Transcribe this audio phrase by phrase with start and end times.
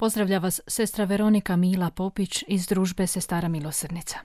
[0.00, 4.18] Pozdravlja vas sestra Veronika Mila Popić iz družbe Sestara Milosrnica.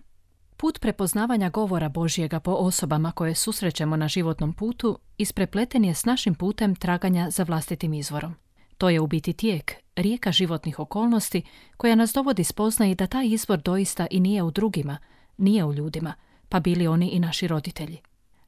[0.58, 6.36] Put prepoznavanja govora Božjega po osobama koje susrećemo na životnom putu isprepleten je s našim
[6.36, 8.36] putem traganja za vlastitim izvorom.
[8.78, 11.42] To je u biti tijek, rijeka životnih okolnosti
[11.78, 14.98] koja nas dovodi spoznaji da taj izvor doista i nije u drugima,
[15.38, 16.14] nije u ljudima,
[16.50, 18.00] pa bili oni i naši roditelji.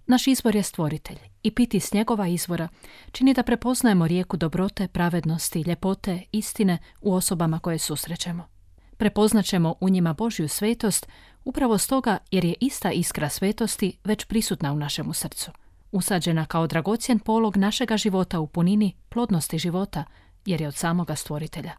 [0.07, 2.67] Naš izvor je stvoritelj i piti s njegova izvora
[3.11, 8.47] čini da prepoznajemo rijeku dobrote, pravednosti, ljepote, istine u osobama koje susrećemo.
[8.97, 11.07] Prepoznaćemo u njima Božju svetost
[11.45, 15.52] upravo stoga jer je ista iskra svetosti već prisutna u našemu srcu.
[15.91, 20.03] Usađena kao dragocjen polog našega života u punini plodnosti života
[20.45, 21.72] jer je od samoga stvoritelja.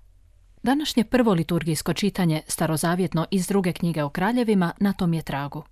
[0.63, 5.65] Današnje prvo liturgijsko čitanje, starozavjetno iz druge knjige o kraljevima, na tom je tragu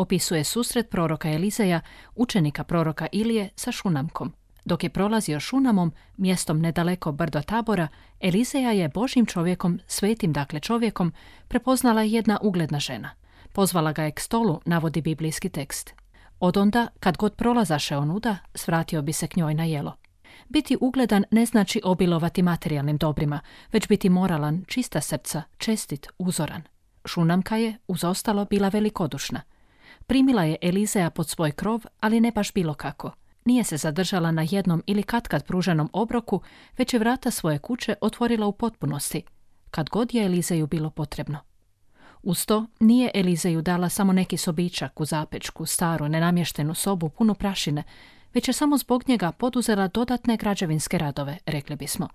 [0.00, 1.80] opisuje susret proroka Elizeja,
[2.14, 4.32] učenika proroka Ilije sa Šunamkom.
[4.64, 7.88] Dok je prolazio Šunamom, mjestom nedaleko brdo tabora,
[8.20, 11.12] Elizeja je Božim čovjekom, svetim dakle čovjekom,
[11.48, 13.10] prepoznala jedna ugledna žena.
[13.52, 15.94] Pozvala ga je k stolu, navodi biblijski tekst.
[16.40, 19.96] Od onda, kad god prolazaše onuda, svratio bi se k njoj na jelo.
[20.48, 23.40] Biti ugledan ne znači obilovati materijalnim dobrima,
[23.72, 26.62] već biti moralan, čista srca, čestit, uzoran.
[27.04, 29.40] Šunamka je, uz ostalo, bila velikodušna.
[30.10, 33.10] Primila je Elizeja pod svoj krov, ali ne baš bilo kako.
[33.44, 36.40] Nije se zadržala na jednom ili katkad pruženom obroku,
[36.78, 39.22] već je vrata svoje kuće otvorila u potpunosti,
[39.70, 41.38] kad god je Elizeju bilo potrebno.
[42.22, 47.82] Uz to nije Elizeju dala samo neki sobičak u zapečku, staru, nenamještenu sobu punu prašine,
[48.34, 52.08] već je samo zbog njega poduzela dodatne građevinske radove, rekli bismo.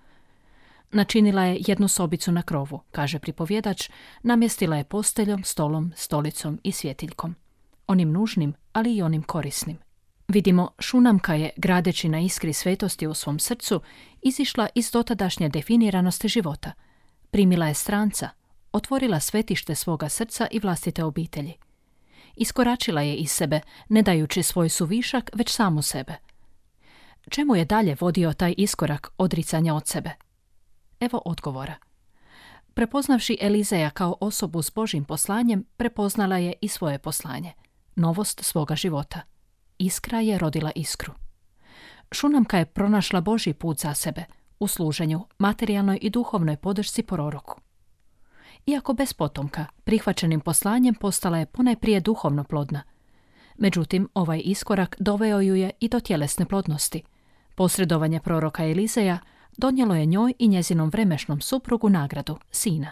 [0.92, 3.90] Načinila je jednu sobicu na krovu, kaže pripovjedač,
[4.24, 7.36] namjestila je posteljom, stolom, stolicom i svjetiljkom
[7.88, 9.78] onim nužnim, ali i onim korisnim.
[10.28, 13.82] Vidimo, Šunamka je, gradeći na iskri svetosti u svom srcu,
[14.22, 16.72] izišla iz dotadašnje definiranosti života.
[17.32, 18.30] Primila je stranca,
[18.72, 21.54] otvorila svetište svoga srca i vlastite obitelji.
[22.36, 23.60] Iskoračila je iz sebe,
[23.90, 26.16] ne dajući svoj suvišak, već samu sebe.
[27.30, 30.12] Čemu je dalje vodio taj iskorak odricanja od sebe?
[31.00, 31.76] Evo odgovora.
[32.74, 37.54] Prepoznavši Elizeja kao osobu s Božim poslanjem, prepoznala je i svoje poslanje–
[37.96, 39.22] novost svoga života.
[39.78, 41.14] Iskra je rodila iskru.
[42.12, 44.26] Šunamka je pronašla Boži put za sebe
[44.60, 47.62] u služenju, materijalnoj i duhovnoj podršci proroku.
[48.66, 52.84] Iako bez potomka, prihvaćenim poslanjem postala je ponajprije duhovno plodna.
[53.58, 57.04] Međutim, ovaj iskorak doveo ju je i do tjelesne plodnosti.
[57.56, 59.20] Posredovanje proroka Elizeja
[59.58, 62.92] donijelo je njoj i njezinom vremešnom suprugu nagradu, sina.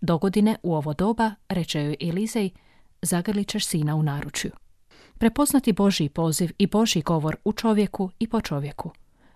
[0.00, 2.50] Dogodine u ovo doba, reče joj Elizej,
[3.02, 4.50] zagrlit ćeš sina u naručju.
[5.18, 8.90] Prepoznati Božji poziv i Božji govor u čovjeku i po čovjeku.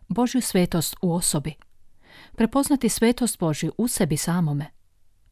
[0.09, 1.55] Božju svetost u osobi.
[2.37, 4.67] Prepoznati svetost Božju u sebi samome.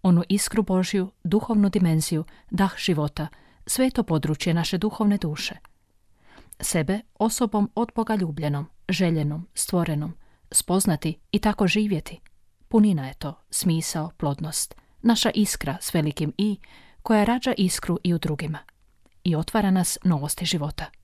[0.02, 3.26] Onu iskru Božju, duhovnu dimenziju, dah života,
[3.66, 5.54] sveto područje naše duhovne duše.
[6.60, 10.14] Sebe osobom od Boga ljubljenom, željenom, stvorenom,
[10.50, 12.20] spoznati i tako živjeti.
[12.68, 16.58] Punina je to, smisao, plodnost, naša iskra s velikim i,
[17.02, 18.58] koja rađa iskru i u drugima
[19.24, 21.01] i otvara nas novosti života.